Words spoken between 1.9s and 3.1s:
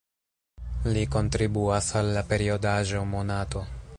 al la periodaĵo